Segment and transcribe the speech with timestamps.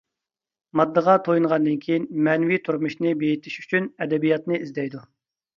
[0.79, 5.05] ماددىغا تويۇنغاندىن كېيىن مەنىۋى تۇرمۇشىنى بېيىتىش ئۈچۈن ئەدەبىياتنى ئىزدەيدۇ.